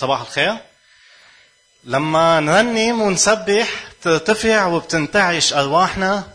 [0.00, 0.56] صباح الخير
[1.84, 3.68] لما نرنم ونسبح
[4.02, 6.28] ترتفع وبتنتعش أرواحنا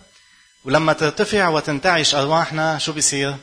[0.65, 3.35] ولما ترتفع وتنتعش أرواحنا شو بيصير؟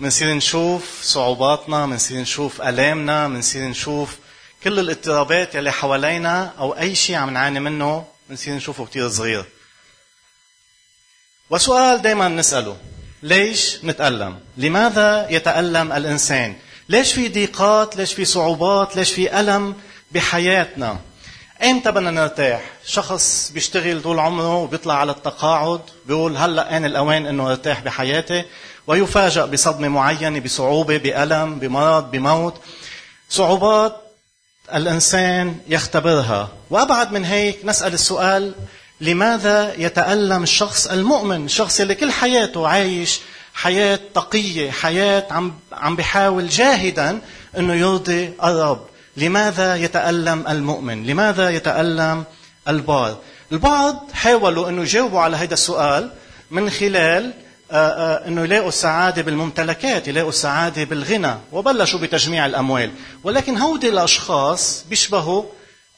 [0.00, 4.16] بنصير نشوف صعوباتنا بنصير نشوف ألامنا بنصير نشوف
[4.64, 9.44] كل الاضطرابات اللي حوالينا أو أي شيء عم نعاني منه بنصير نشوفه كتير صغير
[11.50, 12.76] وسؤال دائما نسأله
[13.22, 16.56] ليش نتألم؟ لماذا يتألم الإنسان؟
[16.88, 19.74] ليش في ضيقات؟ ليش في صعوبات؟ ليش في ألم
[20.12, 20.98] بحياتنا؟
[21.62, 27.50] ايمتى بدنا نرتاح؟ شخص بيشتغل طول عمره وبيطلع على التقاعد بيقول هلأ آن الأوان إنه
[27.50, 28.44] أرتاح بحياتي
[28.86, 32.54] ويفاجأ بصدمة معينة بصعوبة بألم بمرض بموت
[33.30, 33.96] صعوبات
[34.74, 38.54] الإنسان يختبرها وأبعد من هيك نسأل السؤال
[39.00, 43.20] لماذا يتألم الشخص المؤمن الشخص اللي كل حياته عايش
[43.54, 47.20] حياة تقية حياة عم عم بيحاول جاهدا
[47.58, 48.86] إنه يرضي الرب.
[49.16, 52.24] لماذا يتألم المؤمن؟ لماذا يتألم
[52.68, 53.18] البار
[53.52, 56.10] البعض حاولوا إنه يجاوبوا على هذا السؤال
[56.50, 57.32] من خلال
[57.70, 62.90] آه، آه، إنه يلاقوا السعادة بالممتلكات، يلاقوا السعادة بالغنى، وبلشوا بتجميع الأموال،
[63.24, 65.44] ولكن هودي الأشخاص بيشبهوا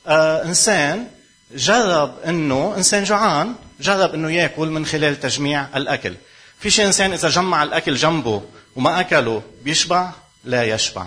[0.07, 1.07] آه، إنسان
[1.55, 6.15] جرب إنه إنسان جوعان جرب إنه يأكل من خلال تجميع الأكل.
[6.61, 8.43] في شيء إنسان إذا جمع الأكل جنبه
[8.77, 10.11] وما أكله بيشبع؟
[10.45, 11.07] لا يشبع.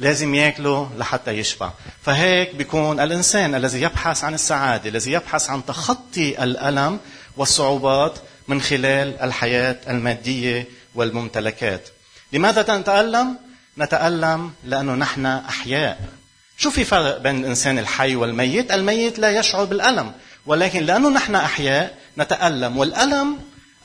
[0.00, 1.70] لازم ياكله لحتى يشبع.
[2.02, 6.98] فهيك بيكون الإنسان الذي يبحث عن السعادة الذي يبحث عن تخطي الألم
[7.36, 11.88] والصعوبات من خلال الحياة المادية والممتلكات.
[12.32, 13.38] لماذا نتالم
[13.78, 16.08] نتألم لأنه نحن أحياء.
[16.56, 20.12] شو في فرق بين الإنسان الحي والميت؟ الميت لا يشعر بالألم
[20.46, 22.76] ولكن لأنه نحن أحياء نتألم.
[22.76, 23.38] والألم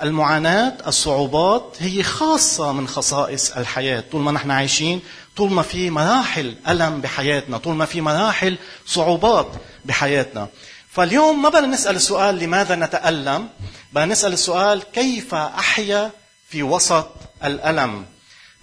[0.03, 4.03] المعاناة الصعوبات هي خاصة من خصائص الحياة.
[4.11, 5.01] طول ما نحن عايشين
[5.37, 9.47] طول ما في مراحل ألم بحياتنا طول ما في مراحل صعوبات
[9.85, 10.47] بحياتنا.
[10.91, 13.47] فاليوم ما بدنا نسأل السؤال لماذا نتألم؟
[13.93, 16.11] بدنا نسأل السؤال كيف أحيا
[16.49, 17.07] في وسط
[17.45, 18.05] الألم؟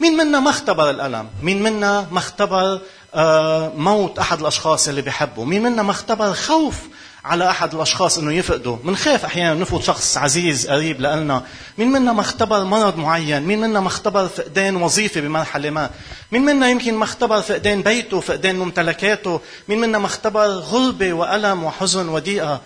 [0.00, 2.80] مين منا ما اختبر الألم؟ مين منا ما اختبر
[3.14, 6.76] آه، موت أحد الأشخاص اللي بحبه مين منا ما اختبر خوف
[7.24, 11.42] على أحد الأشخاص إنه يفقده بنخاف أحيانا نفوت شخص عزيز قريب لنا
[11.78, 15.90] مين منا ما اختبر مرض معين؟ مين منا ما اختبر فقدان وظيفة بمرحلة ما؟
[16.32, 21.64] مين منا يمكن ما اختبر فقدان بيته فقدان ممتلكاته؟ مين منا ما اختبر غربه وألم
[21.64, 22.60] وحزن وضيقة؟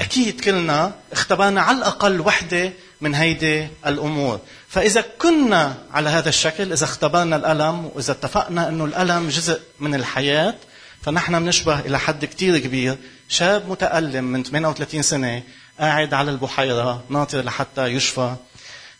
[0.00, 4.40] أكيد كلنا اختبرنا على الأقل وحدة من هيدي الأمور.
[4.68, 10.54] فإذا كنا على هذا الشكل إذا اختبرنا الألم وإذا اتفقنا أنه الألم جزء من الحياة
[11.02, 12.96] فنحن بنشبه إلى حد كتير كبير
[13.28, 15.42] شاب متألم من 38 سنة
[15.80, 18.34] قاعد على البحيرة ناطر لحتى يشفى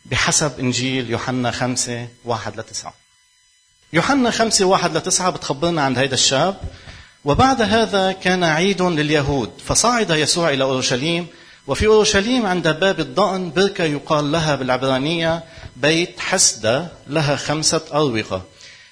[0.04, 2.94] بحسب إنجيل يوحنا 5 1 ل 9
[3.92, 6.56] يوحنا 5 1 ل 9 بتخبرنا عن هذا الشاب
[7.24, 11.26] وبعد هذا كان عيد لليهود فصعد يسوع إلى أورشليم
[11.66, 15.44] وفي أورشليم عند باب الضأن بركة يقال لها بالعبرانية
[15.76, 18.42] بيت حسدة لها خمسة أروقة.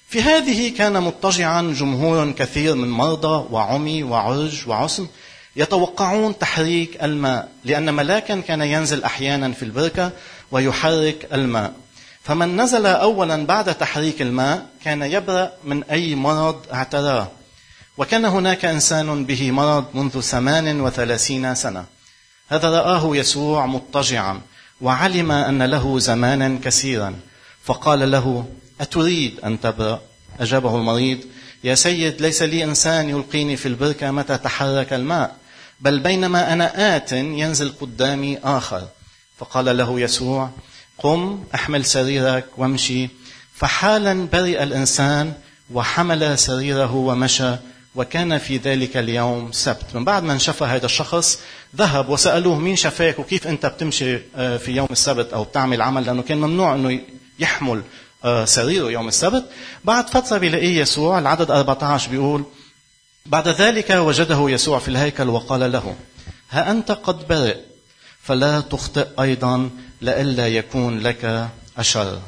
[0.08, 5.08] في هذه كان مضطجعا جمهور كثير من مرضى وعمي وعرج وعسم
[5.56, 10.12] يتوقعون تحريك الماء لأن ملاكا كان ينزل أحيانا في البركة
[10.50, 11.72] ويحرك الماء.
[12.22, 17.28] فمن نزل أولا بعد تحريك الماء كان يبرأ من أي مرض اعتراه.
[17.98, 21.84] وكان هناك إنسان به مرض منذ ثمان وثلاثين سنة.
[22.48, 24.40] هذا رآه يسوع مضطجعا
[24.80, 27.14] وعلم أن له زمانا كثيرا.
[27.64, 28.46] فقال له
[28.80, 30.00] أتريد أن تبرأ؟
[30.40, 31.18] أجابه المريض
[31.64, 35.36] يا سيد ليس لي إنسان يلقيني في البركة متى تحرك الماء.
[35.80, 38.82] بل بينما أنا آت ينزل قدامي آخر.
[39.38, 40.50] فقال له يسوع
[40.98, 43.08] قم أحمل سريرك وامشي.
[43.54, 45.32] فحالا برئ الإنسان
[45.72, 47.56] وحمل سريره ومشى
[47.94, 49.94] وكان في ذلك اليوم سبت.
[49.94, 51.38] من بعد ما انشفى هذا الشخص
[51.76, 56.22] ذهب وسألوه مين شفاك وكيف أنت بتمشي آه، في يوم السبت أو بتعمل عمل؟ لأنه
[56.22, 57.00] كان ممنوع أنه
[57.38, 57.82] يحمل
[58.24, 59.44] آه، سريره يوم السبت.
[59.84, 62.44] بعد فترة بيلاقيه يسوع العدد 14 بيقول
[63.26, 65.96] بعد ذلك وجده يسوع في الهيكل وقال له
[66.50, 67.56] ها أنت قد برئ
[68.22, 71.48] فلا تخطئ أيضا لئلا يكون لك
[71.78, 72.20] أشر.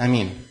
[0.00, 0.42] أمين.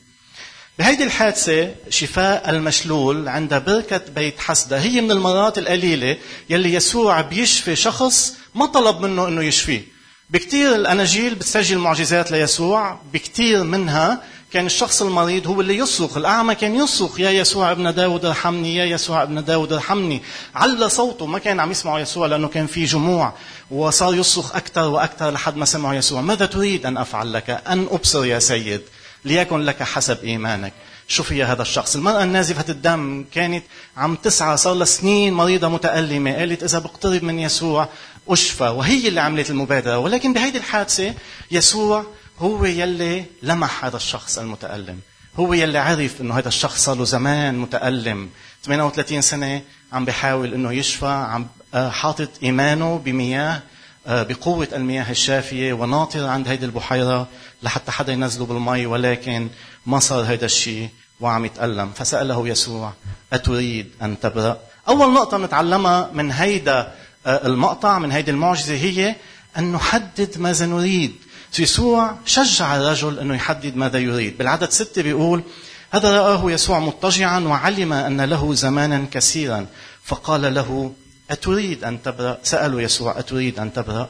[0.80, 6.18] بهيدي الحادثة شفاء المشلول عند بركة بيت حسدة هي من المرات القليلة
[6.50, 9.82] يلي يسوع بيشفي شخص ما طلب منه إنه يشفيه.
[10.30, 14.24] بكتير الأناجيل بتسجل معجزات ليسوع بكتير منها
[14.54, 18.86] كان الشخص المريض هو اللي يصرخ الأعمى كان يصرخ يا يسوع ابن داود ارحمني يا
[18.86, 20.22] يسوع ابن داود ارحمني.
[20.56, 21.26] على صوته.
[21.26, 23.34] ما كان عم يسمعوا يسوع لأنه كان في جموع
[23.72, 26.22] وصار يصرخ أكثر وأكثر لحد ما سمعوا يسوع.
[26.22, 28.82] ماذا تريد أن أفعل لك؟ أن أبصر يا سيد
[29.26, 30.74] ليكن لك حسب إيمانك.
[31.08, 31.96] شو فيها هذا الشخص.
[31.96, 33.64] المرأة النازفة الدم كانت
[33.98, 34.58] عم تسعى.
[34.58, 36.34] صار لها سنين مريضة متألمة.
[36.34, 37.90] قالت إذا بقترب من يسوع
[38.30, 38.64] أشفى.
[38.64, 39.98] وهي اللي عملت المبادرة.
[39.98, 41.14] ولكن بهيدي الحادثة
[41.52, 42.06] يسوع
[42.40, 45.00] هو يلي لمح هذا الشخص المتألم.
[45.40, 48.30] هو يلي عرف إنه هذا الشخص صار له زمان متألم.
[48.64, 49.62] 38 سنة
[49.94, 53.62] عم بيحاول إنه يشفى عم آه، حاطط إيمانه بمياه
[54.08, 57.28] آه، بقوة المياه الشافية وناطر عند هيدي البحيرة
[57.64, 59.50] لحتى حدا ينزله بالمي ولكن
[59.86, 60.90] ما صار هيدا الشيء
[61.20, 61.92] وعم يتألم.
[61.92, 62.94] فسأله يسوع
[63.34, 66.94] أتريد أن تبرأ؟ أول نقطة نتعلمها من هيدا
[67.26, 69.16] آه، المقطع من هيدي المعجزة هي
[69.58, 71.16] أن نحدد ماذا نريد.
[71.60, 74.38] يسوع شجع الرجل أنه يحدد ماذا يريد.
[74.38, 75.44] بالعدد ستة بيقول
[75.92, 79.66] هذا رآه يسوع مضطجعا وعلم أن له زمانا كثيرا.
[80.04, 80.94] فقال له
[81.32, 84.10] أتريد أن تبرأ؟ سأله يسوع أتريد أن تبرأ؟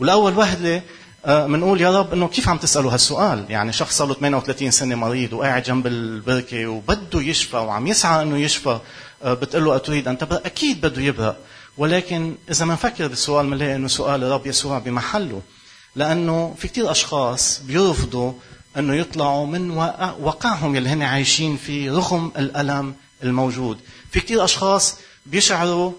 [0.00, 0.82] والأول وهلة
[1.26, 4.94] بنقول آه، يا رب إنه كيف عم تسألوا هالسؤال؟ يعني شخص صار له 38 سنة
[4.94, 8.78] مريض وقاعد جنب البركة وبده يشفى وعم يسعى إنه يشفى
[9.22, 11.36] آه، بتقول له أتريد أن تبرأ؟ أكيد بده يبرأ.
[11.78, 15.42] ولكن إذا ما نفكر بالسؤال بنلاقي إنه سؤال الرب يسوع بمحله.
[15.96, 18.32] لأنه في كثير أشخاص بيرفضوا
[18.78, 19.70] أنه يطلعوا من
[20.20, 23.78] واقعهم يلي هن عايشين فيه رغم الألم الموجود.
[24.10, 24.96] في كثير أشخاص
[25.26, 25.92] بيشعروا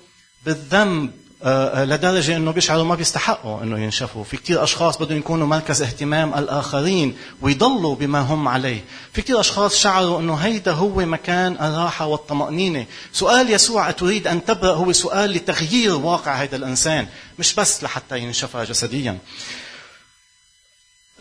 [0.45, 1.12] بالذنب
[1.45, 4.24] آه، آه، لدرجة أنه بيشعروا ما بيستحقوا أنه ينشفوا.
[4.24, 8.84] في كثير أشخاص بدهم يكونوا مركز اهتمام الآخرين ويضلوا بما هم عليه.
[9.13, 12.86] في كثير أشخاص شعروا أنه هيدا هو مكان الراحة والطمأنينة.
[13.13, 17.07] سؤال يسوع أتريد أن تبرأ هو سؤال لتغيير واقع هذا الإنسان
[17.39, 19.18] مش بس لحتى ينشفى جسديا.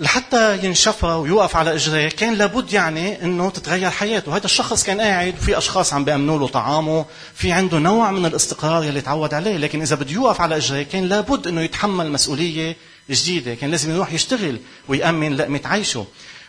[0.03, 5.35] لحتى ينشفى ويوقف على اجريه كان لابد يعني إنه تتغير حياته، هذا الشخص كان قاعد
[5.41, 7.05] وفي أشخاص عم بيأمنوا له طعامه،
[7.35, 11.05] في عنده نوع من الاستقرار يلي تعود عليه، لكن إذا بده يوقف على اجريه كان
[11.05, 12.77] لابد إنه يتحمل مسؤولية
[13.11, 14.59] جديدة، كان لازم يروح يشتغل
[14.89, 16.07] ويأمن لقمة عيشه.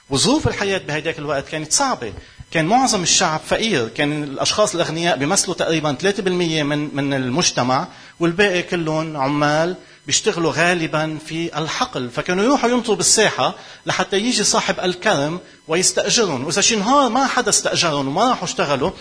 [0.09, 2.13] وظروف الحياة بهداك الوقت كانت صعبة،
[2.51, 7.87] كان معظم الشعب فقير، كان الأشخاص الأغنياء بيمثلوا تقريبا 3% من من المجتمع
[8.19, 9.75] والباقي كلهم عمال
[10.07, 13.55] بيشتغلوا غالبا في الحقل فكانوا يروحوا ينطروا بالساحة
[13.85, 16.45] لحتى يجي صاحب الكرم ويستأجرهم.
[16.45, 18.91] وإذا شي نهار ما حدا استأجرهم وما راحوا اشتغلوا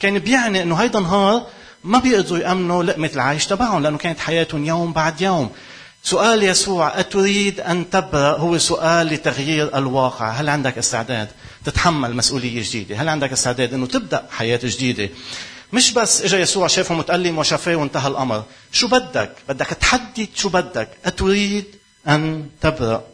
[0.00, 1.46] كان بيعني أنه هيدا نهار
[1.84, 5.50] ما بيقدروا يأمنوا لقمة العيش تبعهم لأنه كانت حياتهم يوم بعد يوم.
[6.02, 10.30] سؤال يسوع أتريد أن تبرأ؟ هو سؤال لتغيير الواقع.
[10.30, 11.28] هل عندك استعداد
[11.64, 15.08] تتحمل مسؤولية جديدة؟ هل عندك استعداد أنه تبدأ حياة جديدة؟
[15.72, 18.44] مش بس اجى يسوع شافه متألم وشافاه وانتهى الأمر.
[18.72, 20.88] شو بدك؟ بدك تحدد شو بدك.
[21.04, 21.64] أتريد
[22.08, 23.04] أن تبرأ؟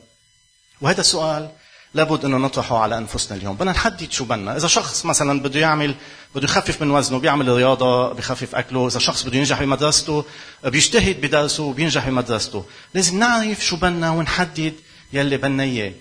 [0.80, 1.50] وهذا السؤال
[1.94, 3.56] لابد إنه نطرحه على أنفسنا اليوم.
[3.56, 4.56] بدنا نحدد شو بدنا.
[4.56, 5.94] إذا شخص مثلا بده يعمل
[6.34, 8.86] بده يخفف من وزنه بيعمل رياضة بخفف أكله.
[8.86, 10.24] إذا شخص بده ينجح بمدرسته
[10.64, 12.64] بيجتهد بدرسه وبينجح بمدرسته.
[12.94, 14.74] لازم نعرف شو بدنا ونحدد
[15.12, 15.92] يلي بدنا إياه.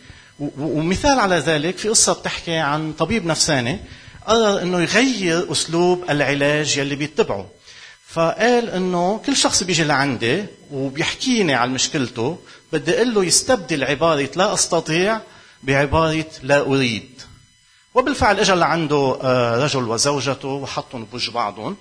[0.59, 3.79] ومثال على ذلك في قصة بتحكي عن طبيب نفساني.
[4.27, 7.47] قرر إنه يغير أسلوب العلاج يلي بيتبعه.
[8.07, 12.37] فقال إنه كل شخص بيجي لعندي وبيحكيني عن مشكلته
[12.73, 15.19] بدي أقول له يستبدل عبارة لا أستطيع
[15.63, 17.21] بعبارة لا أريد.
[17.95, 21.77] وبالفعل اجى لعنده آه، رجل وزوجته وحطهم بوجه بعضهم.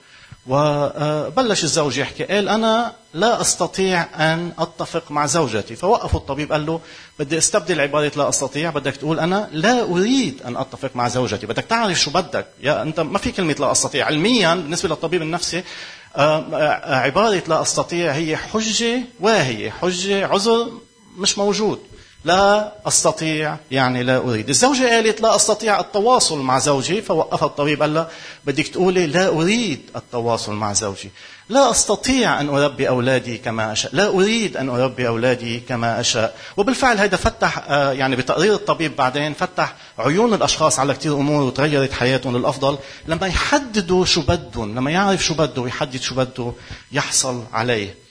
[0.49, 4.03] وبلش الزوج يحكي قال أنا لا أستطيع
[4.33, 5.77] أن أتفق مع زوجتي.
[5.77, 6.81] فوقفوا الطبيب قال له
[7.19, 11.65] بدي أستبدل عبارة لا أستطيع بدك تقول أنا لا أريد أن أتفق مع زوجتي بدك
[11.65, 12.47] تعرف شو بدك.
[12.61, 14.07] يا أنت ما في كلمة لا أستطيع.
[14.07, 15.63] علميا بالنسبة للطبيب النفسي
[16.17, 20.71] آه، آه، عبارة لا أستطيع هي حجة واهية حجة عذر
[21.19, 21.79] مش موجود.
[22.27, 24.49] لا أستطيع يعني لا أريد.
[24.49, 28.09] الزوجة قالت لا أستطيع التواصل مع زوجي فوقف الطبيب قال لها
[28.45, 31.11] بدك تقولي لا أريد التواصل مع زوجي.
[31.49, 33.95] لا أستطيع أن أربي أولادي كما أشاء.
[33.95, 36.37] لا أريد أن أربي أولادي كما أشاء.
[36.57, 41.93] وبالفعل هذا فتح آه، يعني بتقرير الطبيب بعدين فتح عيون الأشخاص على كثير أمور وتغيرت
[41.93, 42.79] حياتهم للأفضل.
[43.09, 46.53] لما يحددوا شو بدهم لما يعرف شو بده ويحدد شو بده
[46.93, 48.06] يحصل عليه.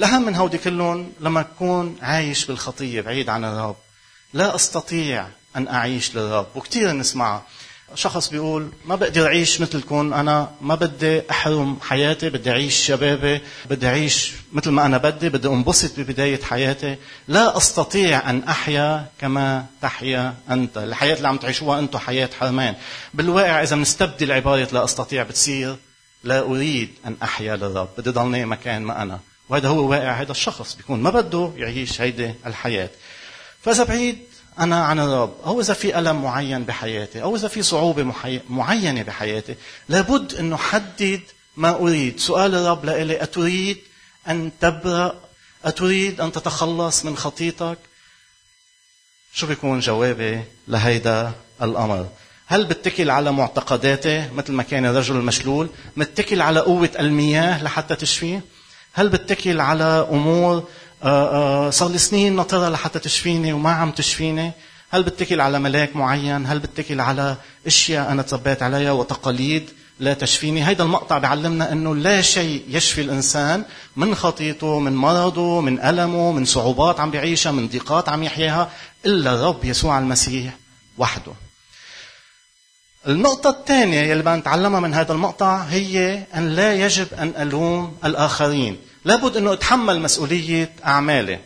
[0.00, 3.76] الأهم من هودي كلهم لما أكون عايش بالخطية بعيد عن الرب.
[4.32, 5.26] لا أستطيع
[5.56, 6.46] أن أعيش للرب.
[6.54, 7.42] وكثير نسمعها
[7.94, 10.14] شخص بيقول ما بقدر أعيش مثلكم.
[10.14, 13.40] أنا ما بدي أحرم حياتي بدي أعيش شبابي
[13.70, 16.96] بدي أعيش مثل ما أنا بدي بدي أنبسط ببداية حياتي.
[17.28, 20.78] لا أستطيع أن أحيا كما تحيا أنت.
[20.78, 22.74] الحياة اللي عم تعيشوها أنتم حياة حرمان.
[23.14, 25.76] بالواقع إذا بنستبدل عبارة لا أستطيع بتصير
[26.24, 27.88] لا أريد أن أحيا للرب.
[27.98, 29.20] بدي ضلني مكان ما أنا.
[29.50, 32.90] وهذا هو واقع هذا الشخص بيكون ما بده يعيش هيدي الحياة.
[33.62, 34.18] فإذا بعيد
[34.58, 38.12] أنا عن الرب أو إذا في ألم معين بحياتي أو إذا في صعوبة
[38.48, 39.54] معينة بحياتي
[39.88, 41.20] لابد أنه حدد
[41.56, 42.20] ما أريد.
[42.20, 43.78] سؤال الرب لإلي أتريد
[44.28, 45.14] أن تبرأ؟
[45.64, 47.78] أتريد أن تتخلص من خطيتك؟
[49.32, 52.08] شو بيكون جوابي لهيدا الأمر؟
[52.46, 58.42] هل بتكل على معتقداته مثل ما كان الرجل المشلول؟ متكل على قوة المياه لحتى تشفيه؟
[58.92, 60.64] هل بتكل على أمور
[61.02, 64.52] آه، آه، صار لي سنين ناطرها لحتى تشفيني وما عم تشفيني؟
[64.90, 69.70] هل بتكل على ملاك معين؟ هل بتكل على أشياء أنا تربيت عليها وتقاليد
[70.00, 73.64] لا تشفيني؟ هيدا المقطع بيعلمنا إنه لا شيء يشفي الإنسان
[73.96, 78.70] من خطيته من مرضه من ألمه من صعوبات عم بيعيشها من ضيقات عم يحياها
[79.06, 80.56] إلا الرب يسوع المسيح
[80.98, 81.32] وحده.
[83.08, 88.76] النقطة الثانية يلي بدنا نتعلمها من هذا المقطع هي أن لا يجب أن ألوم الآخرين.
[89.04, 91.38] لابد أنه أتحمل مسؤولية أعمالي.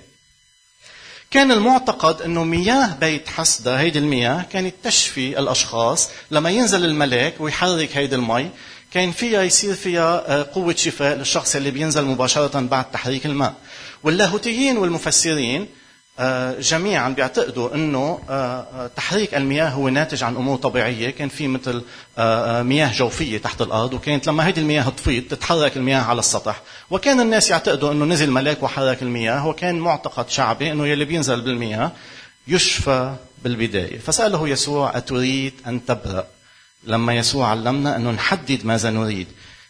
[1.30, 6.08] كان المعتقد أنه مياه بيت حسدة هيدي المياه كانت تشفي الأشخاص.
[6.30, 8.50] لما ينزل الملاك ويحرك هيدي المي
[8.92, 13.54] كان فيها يصير فيها آه، قوة شفاء للشخص اللي بينزل مباشرة بعد تحريك الماء.
[14.02, 15.68] واللاهوتيين والمفسرين
[16.60, 21.82] جميعا بيعتقدوا إنه آه، آه، تحريك المياه هو ناتج عن أمور طبيعية، كان في مثل
[22.62, 27.50] مياه جوفية تحت الأرض وكانت لما هذه المياه تفيض تتحرك المياه على السطح، وكان الناس
[27.50, 31.92] يعتقدوا إنه نزل ملاك وحرك المياه وكان معتقد شعبي إنه يلي بينزل بالمياه
[32.48, 36.26] يشفى بالبداية، فسأله يسوع أتريد أن تبرأ؟
[36.84, 39.26] لما يسوع علمنا إنه نحدد ماذا نريد.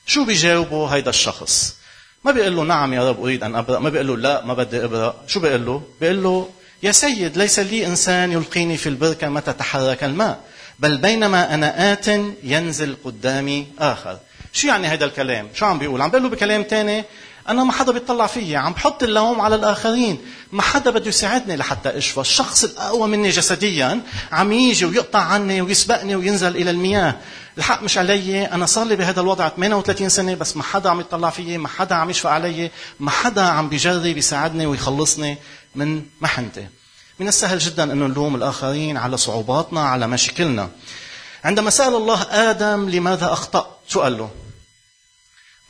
[0.07, 1.77] شو بيجاوبه هيدا الشخص؟
[2.25, 4.85] ما بيقول له نعم يا رب أريد أن أبرأ ما بيقول له لا ما بدي
[4.85, 5.15] أبرأ.
[5.27, 6.49] شو بيقول له؟ بيقول له
[6.83, 10.41] يا سيد ليس لي إنسان يلقيني في البركة متى تحرك الماء
[10.79, 12.07] بل بينما أنا آت
[12.43, 14.19] ينزل قدامي آخر.
[14.53, 17.05] شو يعني هذا الكلام؟ شو عم بيقول؟ عم بيقول له بكلام تاني
[17.49, 20.19] أنا ما حدا بيطلع فيي عم بحط اللوم على الآخرين.
[20.53, 22.21] ما حدا بده يساعدني لحتى أشفى.
[22.21, 24.01] الشخص الأقوى مني جسديا
[24.33, 27.15] عم يجي ويقطع عني ويسبقني وينزل إلى المياه.
[27.59, 31.31] الحق مش علي أنا صار لي بهذا الوضع 38 سنة بس ما حدا عم يطلع
[31.31, 32.71] فيي ما حدا عم يشفى علي
[33.01, 35.39] ما حدا عم بيجرب يساعدني ويخلصني
[35.75, 36.67] من محنتي.
[37.19, 40.71] من السهل جدا أنه نلوم الآخرين على صعوباتنا على مشاكلنا.
[41.45, 44.31] عندما سأل الله آدم لماذا أخطأت شو قال له؟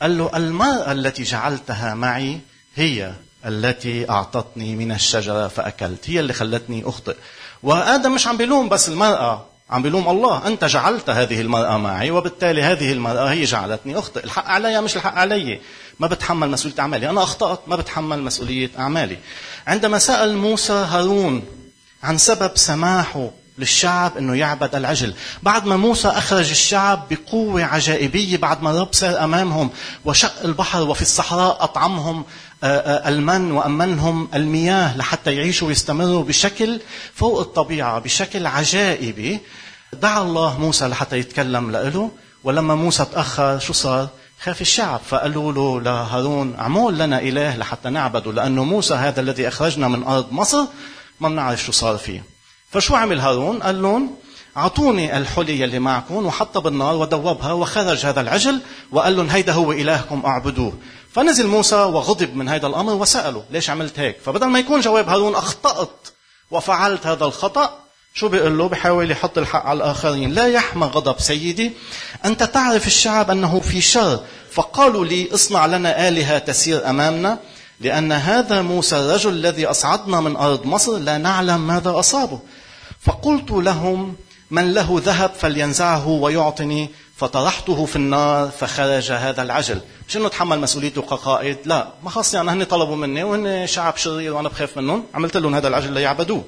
[0.01, 2.39] قال له المرأة التي جعلتها معي
[2.75, 3.13] هي
[3.45, 7.15] التي أعطتني من الشجرة فأكلت هي اللي خلتني أخطئ.
[7.63, 9.54] وآدم مش عم بيلوم بس المرأة.
[9.69, 10.47] عم بيلوم الله.
[10.47, 14.23] أنت جعلت هذه المرأة معي وبالتالي هذه المرأة هي جعلتني أخطئ.
[14.23, 15.59] الحق علي مش الحق علي.
[15.99, 17.09] ما بتحمل مسؤولية أعمالي.
[17.09, 17.59] أنا أخطأت.
[17.67, 19.17] ما بتحمل مسؤولية أعمالي.
[19.67, 21.43] عندما سأل موسى هارون
[22.03, 28.63] عن سبب سماحه للشعب إنه يعبد العجل بعد ما موسى أخرج الشعب بقوة عجائبية بعد
[28.63, 29.69] ما الرب سار أمامهم
[30.05, 32.25] وشق البحر وفي الصحراء أطعمهم
[33.07, 36.79] المن وأمنهم المياه لحتى يعيشوا ويستمروا بشكل
[37.13, 39.39] فوق الطبيعة بشكل عجائبي
[39.93, 42.11] دعا الله موسى لحتى يتكلم له
[42.43, 44.07] ولما موسى تأخر شو صار؟
[44.41, 49.87] خاف الشعب فقالوا له لهارون اعمل لنا إله لحتى نعبده لأنه موسى هذا الذي أخرجنا
[49.87, 50.65] من أرض مصر
[51.19, 52.23] ما بنعرف شو صار فيه.
[52.71, 54.15] فشو عمل هارون؟ قال لهم
[54.57, 60.25] أعطوني الحلي اللي معكم وحطها بالنار ودوبها وخرج هذا العجل وقال لهم هيدا هو إلهكم
[60.25, 60.73] أعبدوه.
[61.15, 65.35] فنزل موسى وغضب من هذا الأمر وسأله ليش عملت هيك؟ فبدل ما يكون جواب هارون
[65.35, 66.07] أخطأت
[66.51, 67.79] وفعلت هذا الخطأ
[68.13, 70.31] شو بيقول له؟ بحاول يحط الحق على الآخرين.
[70.31, 71.71] لا يحمى غضب سيدي
[72.25, 74.19] أنت تعرف الشعب أنه في شر
[74.51, 77.39] فقالوا لي اصنع لنا آلهة تسير أمامنا
[77.79, 82.39] لأن هذا موسى الرجل الذي أصعدنا من أرض مصر لا نعلم ماذا أصابه.
[83.01, 84.15] فقلت لهم
[84.51, 86.89] من له ذهب فلينزعه ويعطني.
[87.17, 89.81] فطرحته في النار فخرج هذا العجل.
[90.07, 91.87] مش انه تحمل مسؤوليته كقائد لا.
[92.03, 95.05] ما خاصني أنا هن طلبوا مني وهن شعب شرير وأنا بخاف منهم.
[95.13, 96.43] عملت لهم هذا العجل ليعبدوه.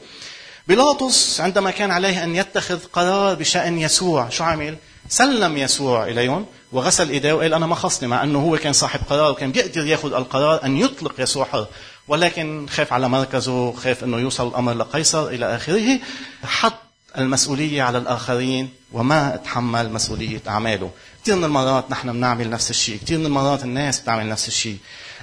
[0.67, 4.77] بيلاطس عندما كان عليه أن يتخذ قرار بشأن يسوع شو عمل؟
[5.09, 9.31] سلم يسوع إليهم وغسل إيديه وقال أنا ما خصني مع أنه هو كان صاحب قرار
[9.31, 11.67] وكان بيقدر يأخذ القرار أن يطلق يسوع حر.
[12.07, 15.99] ولكن خاف على مركزه خاف أنه يوصل الأمر لقيصر إلى آخره.
[16.43, 16.73] حط
[17.17, 20.89] المسؤولية على الآخرين وما تحمل مسؤولية أعماله.
[21.23, 22.97] كثير من المرات نحن بنعمل نفس الشيء.
[22.97, 24.77] كثير من المرات الناس بتعمل نفس الشيء.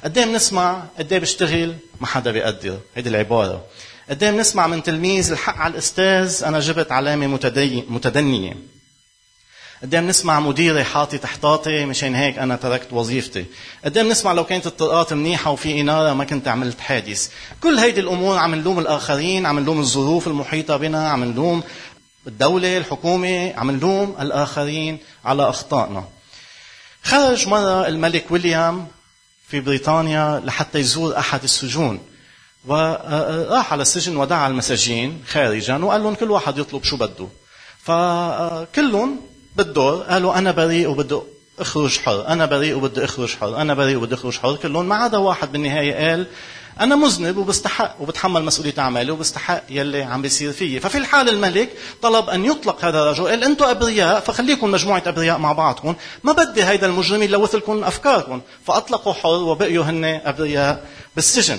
[0.04, 2.78] قد إيه بنسمع؟ قد إيه بشتغل؟ ما حدا بيقدر.
[2.94, 3.64] هيدي العبارة.
[4.10, 7.26] قد إيه بنسمع من تلميذ الحق على الأستاذ؟ أنا جبت علامة
[7.88, 8.56] متدنية.
[9.84, 13.44] قد إيه بنسمع مديري حاطي تحتاطي مشان هيك أنا تركت وظيفتي.
[13.84, 17.28] قد إيه بنسمع لو كانت الطرقات منيحة وفي إنارة ما كنت عملت حادث.
[17.62, 21.62] كل هيدي الأمور عم نلوم الآخرين عم نلوم الظروف المحيطة بنا عم نلوم
[22.26, 26.04] الدولة الحكومة عم نلوم الآخرين على أخطائنا.
[27.02, 28.86] خرج مرة الملك ويليام
[29.48, 32.00] في بريطانيا لحتى يزور أحد السجون.
[32.66, 37.28] وراح على السجن ودعا المساجين خارجا وقال لهم كل واحد يطلب شو بده.
[37.82, 41.22] فكلهم بالدور قالوا أنا بريء وبده
[41.58, 44.56] أخرج حر أنا بريء وبدي أخرج حر أنا بريء وبدي أخرج حر.
[44.56, 46.26] كلهم ما عدا واحد بالنهاية قال
[46.80, 50.80] أنا مذنب وبستحق وبتحمل مسؤولية أعمالي وبستحق يلي عم بيصير فيي.
[50.80, 51.68] ففي الحال الملك
[52.02, 56.64] طلب أن يطلق هذا الرجل قال أنتم أبرياء فخليكم مجموعة أبرياء مع بعضكم ما بدي
[56.64, 58.40] هيدا المجرم يلوث لكم أفكاركم.
[58.66, 61.58] فأطلقوا حر وبقيوا هن أبرياء بالسجن.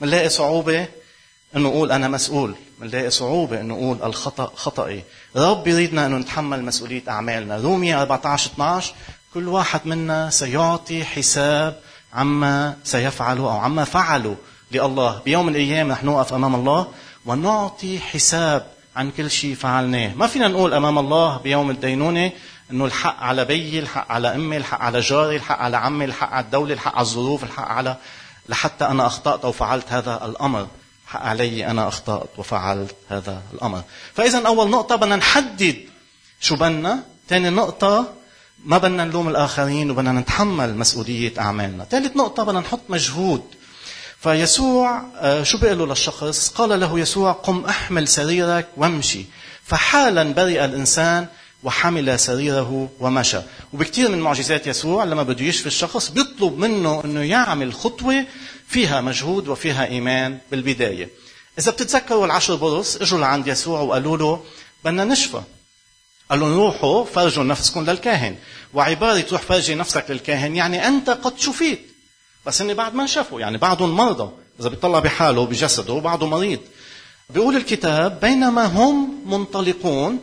[0.00, 0.86] بنلاقي صعوبة
[1.56, 2.54] إنه أقول أنا مسؤول.
[2.80, 5.04] بنلاقي صعوبة إنه أقول الخطأ خطأي.
[5.36, 7.56] رب يريدنا إنه نتحمل مسؤولية أعمالنا.
[7.56, 8.94] رومية 14 12
[9.34, 11.80] كل واحد منا سيعطي حساب
[12.14, 14.36] عما سيفعله أو عما فعله
[14.72, 15.20] لله.
[15.24, 16.86] بيوم الأيام رح نوقف أمام الله
[17.26, 20.14] ونعطي حساب عن كل شيء فعلناه.
[20.14, 22.32] ما فينا نقول أمام الله بيوم الدينونة
[22.70, 26.44] إنه الحق على بيي الحق على أمي الحق على جاري الحق على عمي الحق على
[26.44, 27.96] الدولة الحق على الظروف الحق على
[28.48, 30.66] لحتى أنا أخطأت أو فعلت هذا الأمر.
[31.14, 33.82] علي أنا أخطأت وفعلت هذا الأمر.
[34.14, 35.76] فإذا أول نقطة بدنا نحدد
[36.40, 37.02] شو بدنا.
[37.28, 38.12] ثاني نقطة
[38.64, 41.84] ما بدنا نلوم الآخرين وبدنا نتحمل مسؤولية أعمالنا.
[41.84, 43.42] ثالث نقطة بدنا نحط مجهود.
[44.20, 49.24] فيسوع آه، شو بيقول للشخص؟ قال له يسوع قم أحمل سريرك وامشي.
[49.64, 51.26] فحالا برئ الإنسان
[51.62, 53.38] وحمل سريره ومشى.
[53.72, 58.24] وبكثير من معجزات يسوع لما بده يشفي الشخص بيطلب منه إنه يعمل خطوة
[58.68, 61.08] فيها مجهود وفيها إيمان بالبداية.
[61.58, 64.44] إذا بتتذكروا العشر برص إجوا لعند يسوع وقالوا له
[64.84, 65.42] بدنا نشفى.
[66.30, 68.36] قال لهم روحوا فرجوا نفسكم للكاهن.
[68.74, 71.80] وعبارة تروح فرجي نفسك للكاهن يعني أنت قد شفيت.
[72.46, 74.30] بس إني بعد ما انشفوا يعني بعضهم مرضى.
[74.60, 76.60] إذا بيطلع بحاله بجسده بعضه مريض.
[77.30, 80.18] بيقول الكتاب بينما هم منطلقون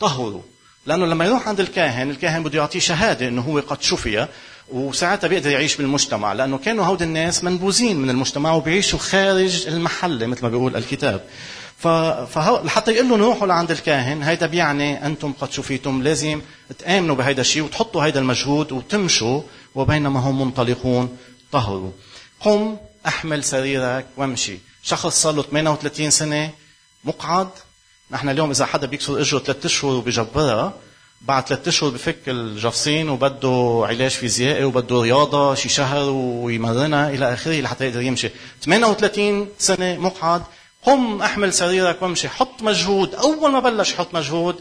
[0.00, 0.42] طهروا.
[0.86, 4.28] لأنه لما يروح عند الكاهن الكاهن بده يعطيه شهادة إنه هو قد شفي.
[4.72, 10.42] وساعتها بيقدر يعيش بالمجتمع لأنه كانوا هود الناس منبوذين من المجتمع وبيعيشوا خارج المحلة مثل
[10.42, 11.24] ما بيقول الكتاب.
[11.78, 16.40] فحتى يقول لهم روحوا لعند الكاهن هيدا بيعني أنتم قد شفيتم لازم
[16.78, 19.42] تآمنوا بهيدا الشيء وتحطوا هيدا المجهود وتمشوا
[19.74, 21.16] وبينما هم منطلقون
[21.52, 21.90] طهروا.
[22.40, 24.58] قم أحمل سريرك وامشي.
[24.82, 26.50] شخص صار له 38 سنة
[27.04, 27.48] مقعد.
[28.10, 30.74] نحن اليوم إذا حدا بيكسر إجره ثلاث أشهر وبجبرها
[31.28, 37.60] بعد ثلاث أشهر بفك الجفصين وبده علاج فيزيائي وبده رياضة شي شهر ويمرنها إلى آخره
[37.60, 38.30] لحتى يقدر يمشي.
[38.62, 40.42] 38 سنة مقعد.
[40.82, 42.28] قم أحمل سريرك وامشي.
[42.28, 43.14] حط مجهود.
[43.14, 44.56] أول ما بلش يحط مجهود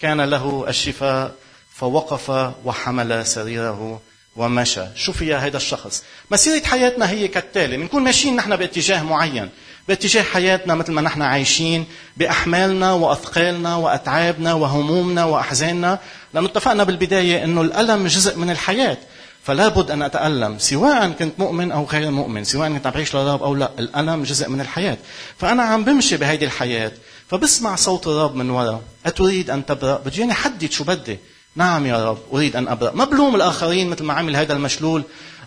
[0.00, 1.34] كان له الشفاء
[1.74, 4.00] فوقف وحمل سريره.
[4.36, 4.84] ومشى.
[4.96, 7.76] شو فيها هذا الشخص؟ مسيرة حياتنا هي كالتالي.
[7.76, 9.48] بنكون ماشيين نحن باتجاه معين
[9.88, 15.98] باتجاه حياتنا مثل ما نحن عايشين بأحمالنا وأثقالنا وأتعابنا وهمومنا وأحزاننا.
[16.34, 18.98] لأنه اتفقنا بالبداية أنه الألم جزء من الحياة.
[19.42, 23.42] فلا بد أن أتألم سواء كنت مؤمن أو غير مؤمن سواء كنت عم بعيش للرب
[23.42, 23.70] أو لا.
[23.78, 24.98] الألم جزء من الحياة.
[25.38, 26.92] فأنا عم بمشي بهيدي الحياة
[27.30, 31.18] فبسمع صوت الرب من وراء أتريد أن تبرأ؟ بدي حدد شو بدي.
[31.56, 35.02] نعم يا رب أريد أن أبرأ ما بلوم الآخرين مثل ما عمل هذا المشلول.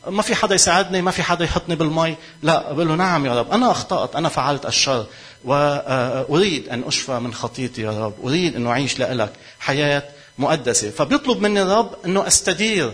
[0.08, 2.16] ما في حدا يساعدني ما في حدا يحطني بالمي.
[2.44, 5.06] لا بقول له نعم يا رب أنا أخطأت أنا فعلت الشر.
[5.46, 8.14] وأريد أن أشفى من خطيتي يا رب.
[8.24, 10.04] أريد أن أعيش لك حياة
[10.38, 10.90] مقدسة.
[10.90, 12.92] فبيطلب مني الرب أنه أستدير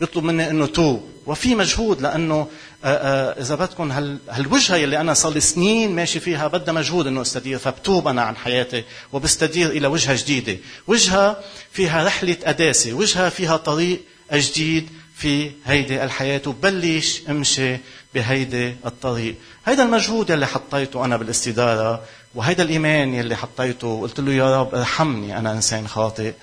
[0.00, 1.08] بيطلب مني أنه توب.
[1.26, 2.46] وفي مجهود آه،
[2.84, 3.92] إذا بدكم
[4.28, 8.36] هالوجهه اللي أنا صار لي سنين ماشي فيها بدها مجهود إنه أستدير فبتوب أنا عن
[8.36, 10.58] حياتي وبستدير إلى وجهة جديدة.
[10.86, 11.36] وجهة
[11.72, 14.00] فيها رحلة قداسة وجهة فيها طريق
[14.32, 17.76] جديد في هيدي الحياة وبلش أمشي
[18.14, 19.34] بهيدي الطريق.
[19.66, 22.02] هيدا المجهود يلي حطيته أنا بالاستدارة
[22.34, 26.28] وهيدا الإيمان يلي حطيته وقلت له يا رب ارحمني أنا إنسان خاطئ.
[26.28, 26.34] آه،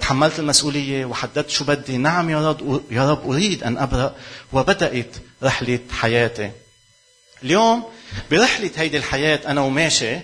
[0.00, 1.96] تحملت المسؤولية وحددت شو بدي.
[1.96, 4.14] نعم يا رب يا رب أريد أن أبرأ
[4.52, 6.50] وبدأت رحلة حياتي.
[7.42, 7.84] اليوم
[8.30, 10.16] برحلة هيدي الحياة أنا وماشي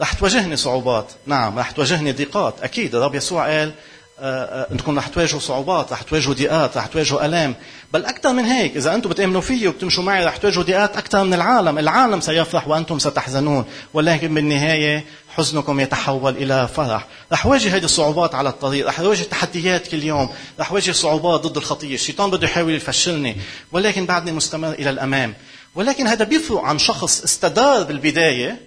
[0.00, 1.12] رح تواجهني صعوبات.
[1.26, 2.94] نعم رح تواجهني ضيقات أكيد.
[2.94, 3.72] الرب يسوع قال
[4.20, 7.54] آه، آه، إنكم رح تواجهوا صعوبات رح تواجهوا ضيقات رح تواجهوا الام
[7.92, 11.34] بل أكثر من هيك إذا أنتم بتامنوا فيي وبتمشوا معي رح تواجهوا ضيقات أكثر من
[11.34, 11.78] العالم.
[11.78, 13.64] العالم سيفرح وأنتم ستحزنون.
[13.94, 15.04] ولكن بالنهايه
[15.36, 17.06] حزنكم يتحول إلى فرح.
[17.32, 18.86] رح واجه هذه الصعوبات على الطريق.
[18.86, 20.28] رح واجه تحديات كل يوم.
[20.60, 21.94] رح واجه صعوبات ضد الخطية.
[21.94, 23.36] الشيطان بده يحاول يفشلني.
[23.72, 25.34] ولكن بعدني مستمر إلى الأمام.
[25.74, 28.60] ولكن هذا بيفرق عن شخص استدار بالبداية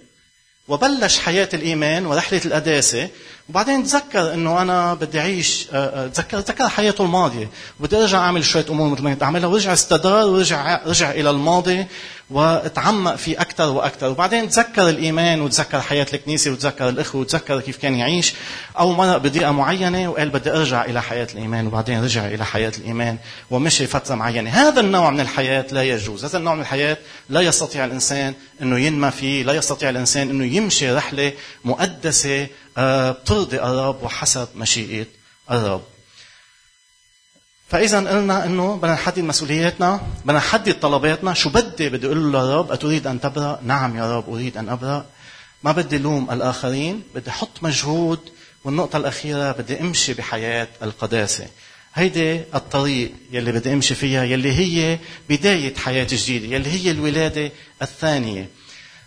[0.68, 3.08] وبلش حياة الإيمان ورحلة القداسة.
[3.48, 7.50] وبعدين تذكر إنه أنا بدي أعيش آه، آه، تذكر تذكر حياته الماضية.
[7.80, 9.48] وبدي أرجع أعمل شوية أمور مثل ما كنت أعملها.
[9.48, 10.26] ورجع استدار.
[10.26, 11.86] ورجع رجع إلى الماضي.
[12.30, 14.08] وتعمق فيه أكثر وأكثر.
[14.08, 18.34] وبعدين تذكر الإيمان وتذكر حياة الكنيسة وتذكر الأخوة وتذكر كيف كان يعيش.
[18.78, 23.18] أو مرق بضيقة معينة وقال بدي أرجع إلى حياة الإيمان وبعدين رجع إلى حياة الإيمان
[23.50, 24.50] ومشي فترة معينة.
[24.50, 26.24] هذا النوع من الحياة لا يجوز.
[26.24, 26.96] هذا النوع من الحياة
[27.28, 31.32] لا يستطيع الإنسان إنه ينمى فيه لا يستطيع الإنسان إنه يمشي رحلة
[31.64, 32.46] مقدسة
[32.78, 35.06] بترضي الرب وحسب مشيئة
[35.50, 35.82] الرب.
[37.68, 41.34] فإذا قلنا إنه بدنا نحدد مسؤولياتنا بدنا نحدد طلباتنا.
[41.34, 45.06] شو بدي؟ بدي أقول له للرب أتريد أن تبرأ؟ نعم يا رب أريد أن أبرأ.
[45.62, 48.18] ما بدي لوم الآخرين بدي أحط مجهود.
[48.64, 51.46] والنقطة الأخيرة بدي أمشي بحياة القداسة.
[51.94, 54.98] هيدي الطريق يلي بدي أمشي فيها يلي هي
[55.28, 57.52] بداية حياة جديدة يلي هي الولادة
[57.82, 58.48] الثانية.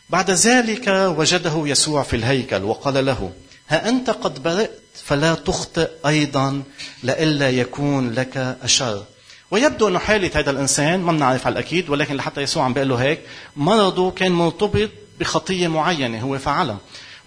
[0.09, 3.31] بعد ذلك وجده يسوع في الهيكل وقال له
[3.69, 6.63] ها أنت قد برئت فلا تخطئ أيضا
[7.03, 9.03] لئلا يكون لك أشر.
[9.51, 12.95] ويبدو أنه حالة هذا الإنسان ما بنعرف على الأكيد ولكن لحتى يسوع عم بيقول له
[12.95, 13.19] هيك
[13.55, 16.77] مرضه كان مرتبط بخطية معينة هو فعلها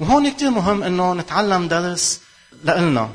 [0.00, 2.20] وهون كتير مهم أنه نتعلم درس
[2.64, 3.10] لإلنا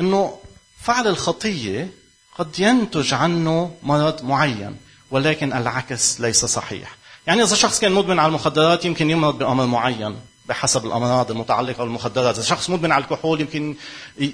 [0.00, 0.38] أنه
[0.82, 1.90] فعل الخطية
[2.38, 4.76] قد ينتج عنه مرض معين
[5.10, 6.96] ولكن العكس ليس صحيح.
[7.26, 10.16] يعني إذا شخص كان مدمن على المخدرات يمكن يمرض بأمر معين.
[10.52, 13.74] بحسب الأمراض المتعلقة بالمخدرات، إذا شخص مدمن على الكحول يمكن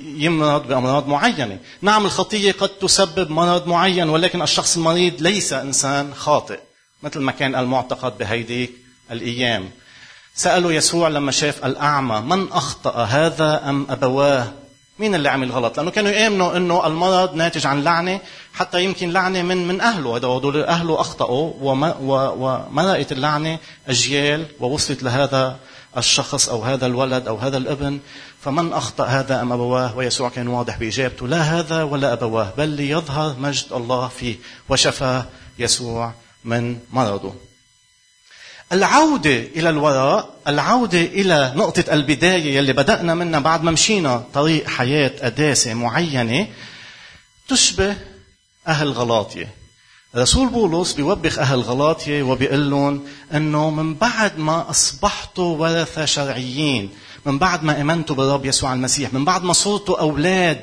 [0.05, 6.59] يمرض بأمراض معينة، نعم الخطية قد تسبب مرض معين ولكن الشخص المريض ليس إنسان خاطئ،
[7.03, 8.73] مثل ما كان المعتقد بهيديك
[9.11, 9.71] الأيام.
[10.35, 14.53] سألوا يسوع لما شاف الأعمى من أخطأ هذا أم أبواه؟
[14.99, 18.21] مين اللي عمل غلط؟ لأنه كانوا يامنوا إنه المرض ناتج عن لعنة
[18.55, 25.57] حتى يمكن لعنة من من أهله، هذول أهله أخطأوا ومرقت اللعنة أجيال ووصلت لهذا
[25.97, 27.99] الشخص أو هذا الولد أو هذا الابن
[28.41, 33.37] فمن أخطأ هذا أم أبواه؟ ويسوع كان واضح بإجابته لا هذا ولا أبواه بل ليظهر
[33.39, 34.37] مجد الله فيه
[34.69, 35.27] وشفاه
[35.59, 36.13] يسوع
[36.45, 37.35] من مرضه.
[38.73, 45.13] العودة إلى الوراء العودة إلى نقطة البداية يلي بدأنا منها بعد ما مشينا طريق حياة
[45.23, 46.49] قداسة معينة
[47.49, 47.97] تشبه
[48.67, 49.58] أهل غلاطية.
[50.17, 56.91] رسول بولس بيوبخ أهل غلاطية وبيقول لهم أنه من بعد ما أصبحتوا ورثة شرعيين
[57.27, 60.61] من بعد ما أمنتوا بالرب يسوع المسيح من بعد ما صرتوا أولاد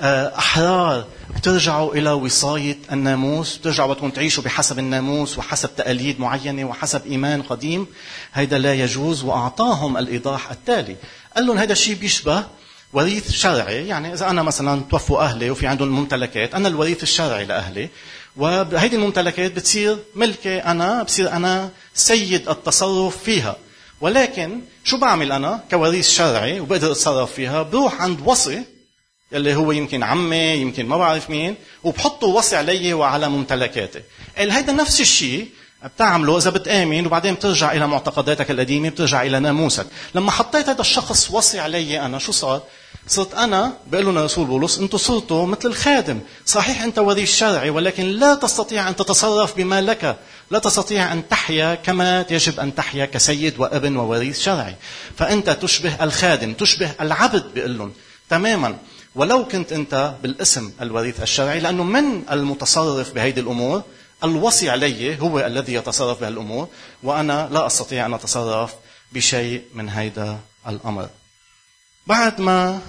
[0.00, 1.04] آه، أحرار
[1.36, 7.86] بترجعوا إلى وصاية الناموس بترجعوا بدكم تعيشوا بحسب الناموس وحسب تقاليد معينة وحسب إيمان قديم.
[8.34, 10.96] هيدا لا يجوز وأعطاهم الإيضاح التالي.
[11.36, 12.44] قال لهم هذا الشيء بيشبه
[12.92, 17.88] وريث شرعي يعني إذا أنا مثلا توفوا أهلي وفي عندهم ممتلكات أنا الوريث الشرعي لأهلي.
[18.38, 23.56] وهيدي الممتلكات بتصير ملكي أنا بصير أنا سيد التصرف فيها.
[24.00, 28.62] ولكن شو بعمل أنا كوريث شرعي وبقدر أتصرف فيها؟ بروح عند وصي
[29.32, 34.02] يلي هو يمكن عمي يمكن ما بعرف مين وبحطه وصي علي وعلى ممتلكاتي.
[34.38, 35.48] قال هيدا نفس الشيء
[35.84, 39.86] بتعمله إذا بتآمن وبعدين بترجع إلى معتقداتك القديمة بترجع إلى ناموسك.
[40.14, 42.62] لما حطيت هذا الشخص وصي علي أنا شو صار؟
[43.08, 46.20] صرت أنا بقول لنا رسول بولس أنتم صرتوا مثل الخادم.
[46.46, 50.16] صحيح أنت وريث شرعي ولكن لا تستطيع أن تتصرف بما لك.
[50.50, 54.74] لا تستطيع أن تحيا كما يجب أن تحيا كسيد وابن ووريث شرعي.
[55.16, 57.92] فأنت تشبه الخادم تشبه العبد بيقول لهم.
[58.30, 58.78] تماما.
[59.14, 63.82] ولو كنت أنت بالاسم الوريث الشرعي لأنه من المتصرف بهيدي الأمور؟
[64.24, 66.68] الوصي علي هو الذي يتصرف بهالأمور
[67.02, 68.74] وأنا لا أستطيع أن أتصرف
[69.12, 71.08] بشيء من هيدا الأمر.
[72.06, 72.80] بعد ما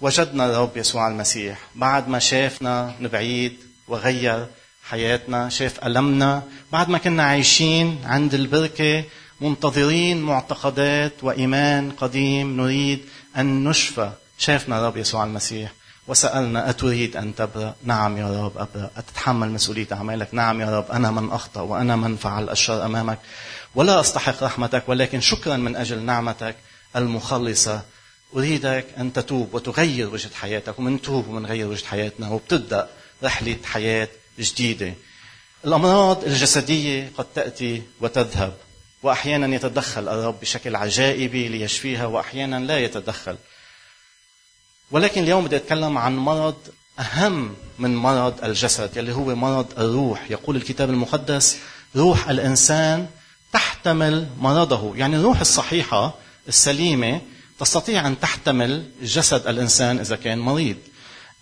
[0.00, 3.56] وجدنا الرب يسوع المسيح بعد ما شافنا من بعيد
[3.88, 4.46] وغير
[4.84, 9.04] حياتنا شاف ألمنا بعد ما كنا عايشين عند البركة
[9.40, 13.00] منتظرين معتقدات وإيمان قديم نريد
[13.36, 15.72] أن نشفى شافنا الرب يسوع المسيح
[16.08, 21.10] وسألنا أتريد أن تبرأ؟ نعم يا رب أبرأ أتتحمل مسؤولية أعمالك؟ نعم يا رب أنا
[21.10, 23.18] من أخطأ وأنا من فعل الشر أمامك
[23.74, 26.56] ولا أستحق رحمتك ولكن شكرا من أجل نعمتك
[26.96, 27.82] المخلصة
[28.34, 32.88] أريدك أن تتوب وتغير وجهة حياتك ومنتوب ومنغير وجهة حياتنا وبتبدأ
[33.22, 34.08] رحلة حياة
[34.38, 34.94] جديدة.
[35.64, 38.54] الأمراض الجسدية قد تأتي وتذهب
[39.02, 43.36] وأحيانا يتدخل الرب بشكل عجائبي ليشفيها وأحيانا لا يتدخل.
[44.90, 46.56] ولكن اليوم بدي أتكلم عن مرض
[46.98, 50.30] أهم من مرض الجسد يلي هو مرض الروح.
[50.30, 51.58] يقول الكتاب المقدس
[51.96, 53.06] روح الإنسان
[53.52, 54.96] تحتمل مرضه.
[54.96, 56.14] يعني الروح الصحيحة
[56.48, 57.20] السليمة
[57.58, 60.76] تستطيع أن تحتمل جسد الإنسان إذا كان مريض.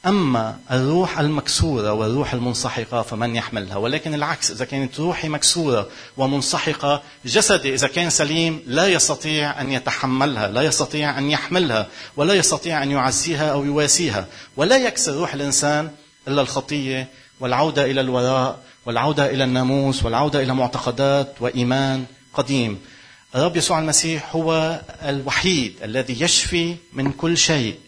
[0.06, 7.74] أما الروح المكسورة والروح المنسحقة فمن يحملها؟ ولكن العكس إذا كانت روحي مكسورة ومنسحقة جسدي
[7.74, 13.52] إذا كان سليم لا يستطيع أن يتحملها لا يستطيع أن يحملها ولا يستطيع أن يعزيها
[13.52, 14.26] أو يواسيها.
[14.56, 15.90] ولا يكسر روح الإنسان
[16.28, 17.08] إلا الخطية
[17.40, 22.80] والعودة إلى الوراء والعودة إلى الناموس والعودة إلى معتقدات وإيمان قديم.
[23.34, 27.78] الرب يسوع المسيح هو الوحيد الذي يشفي من كل شيء.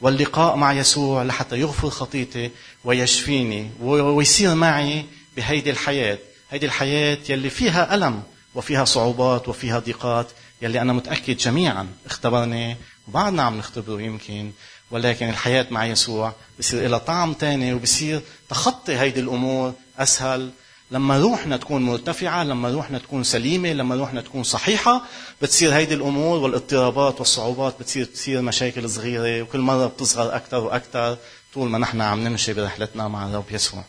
[0.00, 2.50] واللقاء مع يسوع لحتى يغفر خطيتي
[2.84, 5.04] ويشفيني ويصير معي
[5.36, 6.18] بهيدي الحياة.
[6.50, 8.22] هيدي الحياة يلي فيها ألم
[8.54, 10.26] وفيها صعوبات وفيها ضيقات
[10.62, 12.76] يلي أنا متأكد جميعا اختبرني
[13.08, 14.52] وبعدنا عم نختبره يمكن.
[14.90, 20.50] ولكن الحياة مع يسوع بصير لها طعم تاني وبصير تخطي هيدي الأمور أسهل
[20.90, 25.02] لما روحنا تكون مرتفعة لما روحنا تكون سليمة لما روحنا تكون صحيحة
[25.42, 31.18] بتصير هيدي الأمور والاضطرابات والصعوبات بتصير تصير مشاكل صغيرة وكل مرة بتصغر أكثر وأكثر
[31.54, 33.84] طول ما نحن عم نمشي برحلتنا مع الرب يسوع.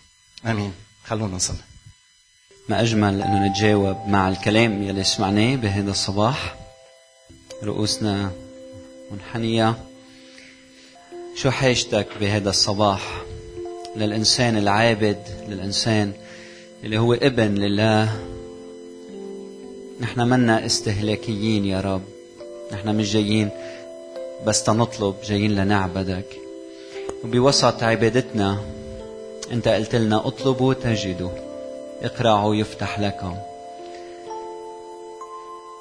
[0.46, 0.74] آمين.
[1.06, 1.58] خلونا نصلي.
[2.70, 6.56] ما أجمل أنه نتجاوب مع الكلام يلي سمعناه بهذا الصباح.
[7.64, 8.32] رؤوسنا
[9.12, 9.76] منحنية.
[11.36, 13.02] شو حاجتك بهذا الصباح
[13.96, 16.14] للإنسان العابد للإنسان
[16.84, 18.20] اللي هو ابن لله.
[20.00, 22.02] نحن منا استهلاكيين يا رب.
[22.74, 23.50] نحن مش جايين
[24.46, 26.26] بس تنطلب جايين لنعبدك.
[27.24, 28.62] وبوسط عبادتنا
[29.52, 31.32] انت قلت لنا اطلبوا تجدوا
[32.02, 33.36] اقرعوا يفتح لكم.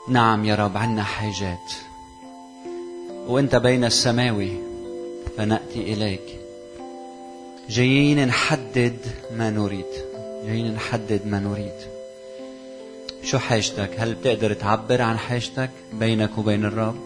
[0.09, 1.73] نعم يا رب عنا حاجات.
[3.27, 4.53] وانت بين السماوي
[5.37, 6.41] فنأتي إليك.
[7.69, 8.97] جايين نحدد
[9.37, 10.10] ما نريد.
[10.47, 11.73] جايين نحدد ما نريد.
[13.23, 16.97] شو حاجتك؟ هل بتقدر تعبر عن حاجتك بينك وبين الرب؟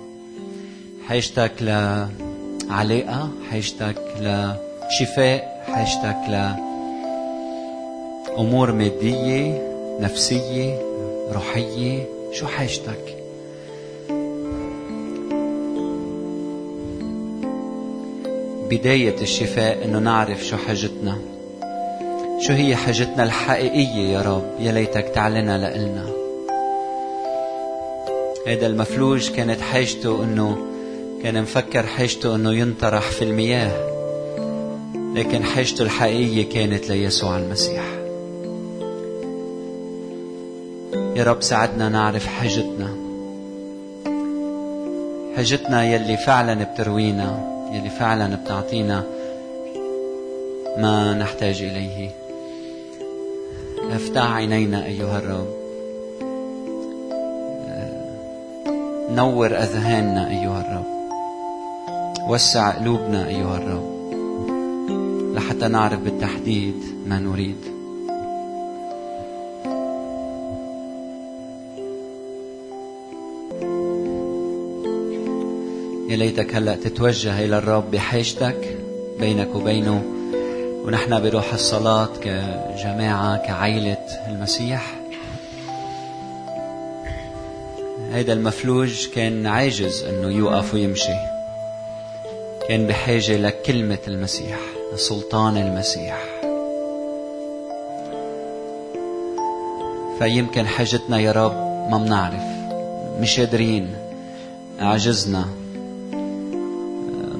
[1.09, 6.17] حاجتك لعلاقة؟ حاجتك لشفاء؟ حاجتك
[8.29, 9.69] لأمور مادية؟
[10.01, 10.79] نفسية؟
[11.33, 13.17] روحية؟ شو حاجتك؟
[18.71, 21.34] بداية الشفاء إنه نعرف شو حاجتنا.
[22.47, 26.07] شو هي حاجتنا الحقيقية يا رب؟ يا ليتك تعلنها لإلنا.
[28.47, 30.57] هذا المفلوج كانت حاجته إنه
[31.23, 33.73] كان مفكر حاجته إنه ينطرح في المياه.
[35.15, 37.85] لكن حاجته الحقيقية كانت ليسوع المسيح.
[41.17, 42.89] يا رب ساعدنا نعرف حاجتنا.
[45.37, 49.05] حاجتنا يلي فعلا بتروينا يلي فعلا بتعطينا
[50.79, 52.24] ما نحتاج إليه.
[53.95, 55.49] افتح عينينا أيها الرب.
[59.17, 60.85] نور أذهاننا أيها الرب.
[62.31, 63.95] وسع قلوبنا أيها الرب.
[65.37, 66.75] لحتى نعرف بالتحديد
[67.07, 67.57] ما نريد.
[76.09, 78.79] يا ليتك هلأ تتوجه إلى الرب بحاجتك
[79.21, 80.03] بينك وبينه.
[80.85, 84.95] ونحن بروح الصلاة كجماعة كعيلة المسيح.
[88.13, 91.17] هيدا المفلوج كان عاجز إنه يوقف ويمشي.
[92.69, 94.59] كان بحاجة لكلمة المسيح
[94.95, 96.19] لسلطان المسيح.
[100.19, 101.57] فيمكن حاجتنا يا رب
[101.91, 102.45] ما بنعرف
[103.21, 103.95] مش قادرين.
[104.81, 105.45] عجزنا.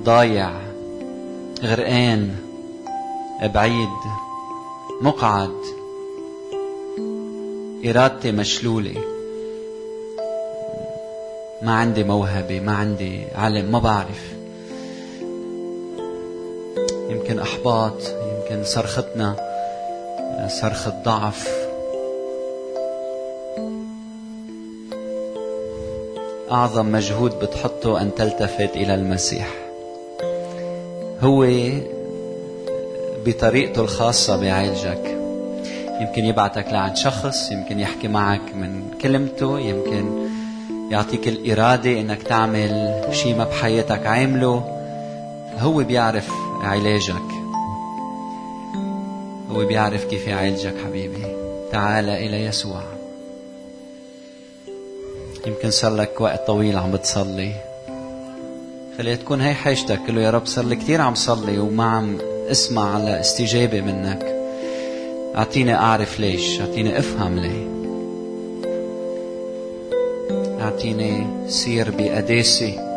[0.05, 0.51] ضايع.
[1.63, 2.44] غرقان.
[3.49, 3.89] بعيد
[5.01, 5.57] مقعد
[7.87, 8.95] إرادتي مشلولة.
[11.63, 14.35] ما عندي موهبة ما عندي علم ما بعرف.
[17.11, 19.37] يمكن أحباط يمكن صرختنا
[20.49, 21.49] صرخة ضعف.
[26.51, 29.49] أعظم مجهود بتحطه أن تلتفت إلى المسيح.
[31.21, 31.45] هو
[33.27, 35.19] بطريقته الخاصة بيعالجك
[36.01, 40.29] يمكن يبعتك لعند شخص يمكن يحكي معك من كلمته يمكن
[40.91, 44.65] يعطيك الإرادة إنك تعمل شيء ما بحياتك عامله.
[45.59, 46.31] هو بيعرف
[46.63, 47.31] علاجك
[49.51, 51.27] هو بيعرف كيف يعالجك حبيبي.
[51.73, 52.83] تعال إلى يسوع.
[55.47, 57.53] يمكن صار لك وقت طويل عم بتصلي.
[58.99, 62.19] خليها تكون هي حاجتك له يا رب صار لي كثير عم صلي وما عم
[62.51, 64.35] اسمع على استجابة منك.
[65.37, 66.61] أعطيني أعرف ليش.
[66.61, 67.75] أعطيني أفهم ليه.
[70.61, 72.94] أعطيني سير بقداسة